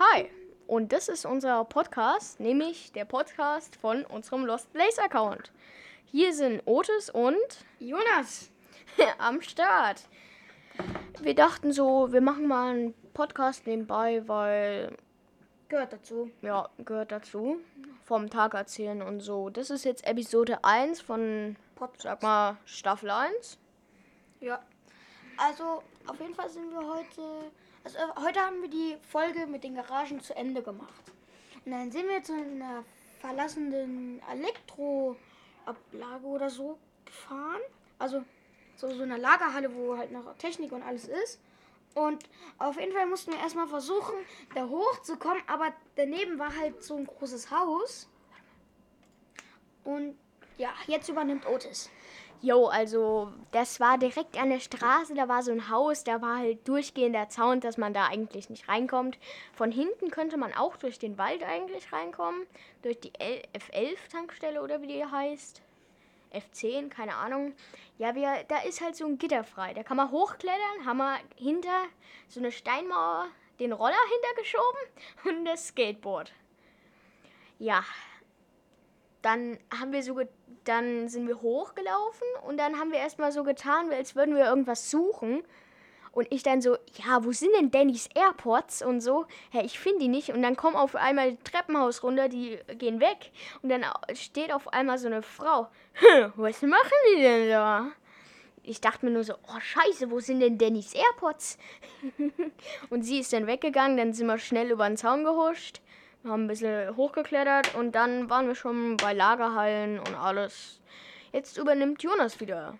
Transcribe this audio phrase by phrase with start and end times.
[0.00, 0.30] Hi,
[0.68, 5.50] und das ist unser Podcast, nämlich der Podcast von unserem Lost Place Account.
[6.04, 7.34] Hier sind Otis und
[7.80, 8.52] Jonas.
[9.18, 10.08] am Start.
[11.20, 14.96] Wir dachten so, wir machen mal einen Podcast nebenbei, weil,
[15.68, 16.30] Gehört dazu.
[16.42, 17.56] ja, gehört dazu.
[18.04, 19.50] Vom Tag erzählen und so.
[19.50, 22.02] Das ist jetzt Episode 1 von, Podcast.
[22.02, 23.58] sag mal, Staffel 1.
[24.38, 24.62] Ja.
[25.38, 27.50] Also, auf jeden Fall sind wir heute.
[27.88, 31.10] Also, heute haben wir die Folge mit den Garagen zu Ende gemacht.
[31.64, 32.84] Und dann sind wir zu einer
[33.18, 37.62] verlassenen Elektroablage oder so gefahren.
[37.98, 38.22] Also,
[38.76, 41.40] so, so einer Lagerhalle, wo halt noch Technik und alles ist.
[41.94, 44.16] Und auf jeden Fall mussten wir erstmal versuchen,
[44.54, 48.06] da hochzukommen, aber daneben war halt so ein großes Haus.
[49.84, 50.18] Und
[50.58, 51.88] ja, jetzt übernimmt Otis.
[52.40, 56.38] Jo, also das war direkt an der Straße, da war so ein Haus, da war
[56.38, 59.18] halt durchgehender Zaun, dass man da eigentlich nicht reinkommt.
[59.54, 62.46] Von hinten könnte man auch durch den Wald eigentlich reinkommen,
[62.82, 65.62] durch die L F11-Tankstelle oder wie die heißt.
[66.32, 67.54] F10, keine Ahnung.
[67.96, 69.74] Ja, wir, da ist halt so ein Gitter frei.
[69.74, 71.86] Da kann man hochklettern, haben wir hinter
[72.28, 73.26] so eine Steinmauer
[73.58, 74.80] den Roller hintergeschoben
[75.24, 76.32] und das Skateboard.
[77.58, 77.84] Ja,
[79.28, 80.18] dann haben wir so
[80.64, 84.90] dann sind wir hochgelaufen und dann haben wir erstmal so getan, als würden wir irgendwas
[84.90, 85.42] suchen.
[86.12, 86.76] Und ich dann so,
[87.06, 89.26] ja, wo sind denn Dannys AirPods und so?
[89.50, 90.30] Hä, ich finde die nicht.
[90.30, 93.30] Und dann kommen auf einmal die Treppenhaus runter, die gehen weg.
[93.62, 93.84] Und dann
[94.14, 95.68] steht auf einmal so eine Frau.
[95.92, 97.92] Hm, was machen die denn da?
[98.62, 101.56] Ich dachte mir nur so, oh scheiße, wo sind denn Dannys AirPods?
[102.90, 105.80] und sie ist dann weggegangen, dann sind wir schnell über den Zaun gehuscht.
[106.28, 110.80] Haben ein bisschen hochgeklettert und dann waren wir schon bei Lagerhallen und alles.
[111.32, 112.78] Jetzt übernimmt Jonas wieder.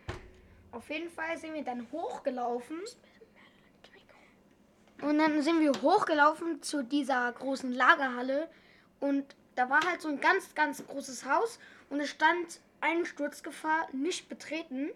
[0.72, 2.78] Auf jeden Fall sind wir dann hochgelaufen.
[5.00, 8.48] Und dann sind wir hochgelaufen zu dieser großen Lagerhalle.
[9.00, 11.58] Und da war halt so ein ganz, ganz großes Haus.
[11.88, 14.91] Und es stand Einsturzgefahr nicht betreten.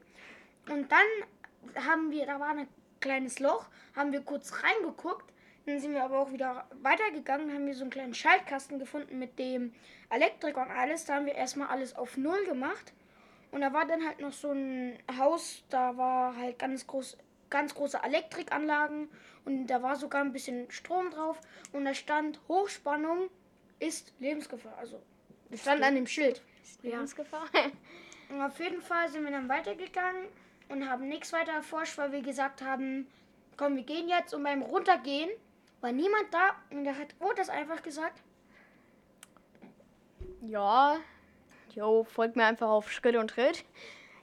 [0.69, 2.69] Und dann haben wir, da war ein
[3.01, 5.33] kleines Loch, haben wir kurz reingeguckt.
[5.67, 9.39] Dann sind wir aber auch wieder weitergegangen, haben wir so einen kleinen Schaltkasten gefunden mit
[9.39, 9.73] dem
[10.11, 11.05] Elektriker und alles.
[11.05, 12.93] Da haben wir erstmal alles auf Null gemacht.
[13.53, 17.19] Und da war dann halt noch so ein Haus, da war halt ganz groß,
[17.51, 19.09] ganz große Elektrikanlagen
[19.45, 21.39] und da war sogar ein bisschen Strom drauf
[21.73, 23.29] und da stand Hochspannung
[23.79, 24.77] ist Lebensgefahr.
[24.79, 25.03] Also
[25.51, 26.41] das stand an dem Schild.
[26.83, 26.91] Ja.
[26.91, 27.47] Lebensgefahr.
[28.31, 30.27] Und auf jeden Fall sind wir dann weitergegangen
[30.71, 33.07] und haben nichts weiter erforscht, weil wir gesagt haben,
[33.59, 35.29] komm, wir gehen jetzt und beim Runtergehen
[35.83, 38.23] war niemand da und da hat Otis einfach gesagt,
[40.41, 40.97] Ja,
[41.75, 43.65] jo, folgt mir einfach auf Schritt und Tritt.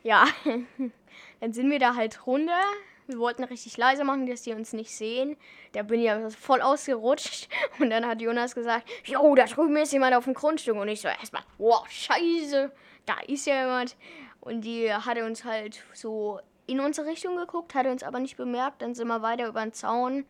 [0.03, 0.25] Ja,
[1.39, 2.61] dann sind wir da halt runter.
[3.07, 5.35] Wir wollten richtig leise machen, dass die uns nicht sehen.
[5.71, 7.49] Da bin ich ja voll ausgerutscht.
[7.79, 10.75] Und dann hat Jonas gesagt, jo, da drüben ist jemand auf dem Grundstück.
[10.75, 12.71] Und ich so erstmal, wow, scheiße,
[13.07, 13.97] da ist ja jemand.
[14.41, 18.83] Und die hatte uns halt so in unsere Richtung geguckt, hatte uns aber nicht bemerkt.
[18.83, 20.25] Dann sind wir weiter über den Zaun.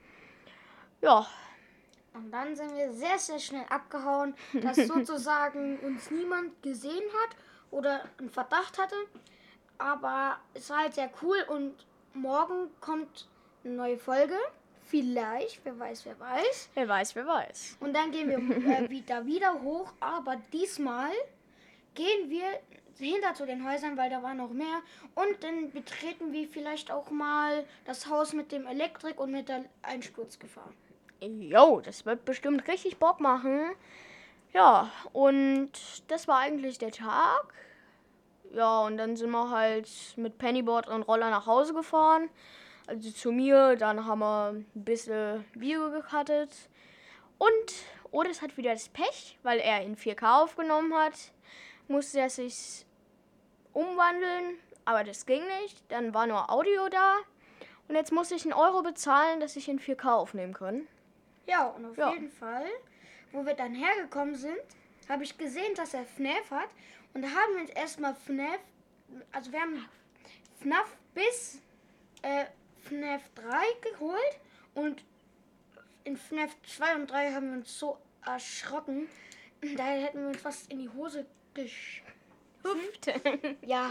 [1.01, 1.27] Ja,
[2.13, 7.35] Und dann sind wir sehr, sehr schnell abgehauen, dass sozusagen uns niemand gesehen hat
[7.71, 8.95] oder einen Verdacht hatte.
[9.77, 11.73] Aber es war halt sehr cool und
[12.13, 13.27] morgen kommt
[13.63, 14.35] eine neue Folge.
[14.85, 16.69] Vielleicht, wer weiß, wer weiß.
[16.73, 17.77] wer weiß, wer weiß.
[17.79, 19.93] Und dann gehen wir äh, wieder, wieder hoch.
[19.99, 21.11] Aber diesmal
[21.93, 22.59] gehen wir
[22.97, 24.81] hinter zu den Häusern, weil da war noch mehr.
[25.15, 29.65] Und dann betreten wir vielleicht auch mal das Haus mit dem Elektrik und mit der
[29.83, 30.71] Einsturzgefahr.
[31.21, 33.71] Jo, das wird bestimmt richtig Bock machen.
[34.53, 35.71] Ja, und
[36.07, 37.53] das war eigentlich der Tag.
[38.53, 42.29] Ja, und dann sind wir halt mit Pennyboard und Roller nach Hause gefahren.
[42.87, 46.55] Also zu mir, dann haben wir ein bisschen Video gecuttet.
[47.37, 47.73] Und
[48.11, 51.13] Otis hat wieder das Pech, weil er in 4K aufgenommen hat.
[51.87, 52.85] Musste er sich
[53.73, 55.83] umwandeln, aber das ging nicht.
[55.89, 57.17] Dann war nur Audio da.
[57.87, 60.87] Und jetzt muss ich einen Euro bezahlen, dass ich in 4K aufnehmen kann.
[61.45, 62.11] Ja, und auf Ja.
[62.13, 62.65] jeden Fall,
[63.31, 64.57] wo wir dann hergekommen sind,
[65.07, 66.69] habe ich gesehen, dass er FNAF hat.
[67.13, 68.59] Und da haben wir uns erstmal FNAF,
[69.31, 69.85] also wir haben
[70.61, 71.61] FNAF bis
[72.21, 72.45] äh,
[72.83, 74.39] FNAF 3 geholt.
[74.75, 75.03] Und
[76.03, 79.07] in FNAF 2 und 3 haben wir uns so erschrocken.
[79.75, 82.03] Da hätten wir uns fast in die Hose gesch...
[82.61, 83.07] Hüpft.
[83.61, 83.89] Ja,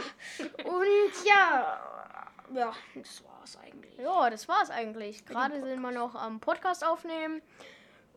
[0.64, 2.17] und ja,
[2.54, 3.96] ja, das war's eigentlich.
[3.98, 5.24] Ja, das war's eigentlich.
[5.26, 7.42] Gerade sind wir noch am Podcast aufnehmen.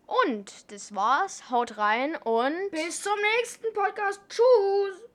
[0.06, 1.50] Und das war's.
[1.50, 4.22] Haut rein und Bis zum nächsten Podcast.
[4.30, 5.12] Tschüss.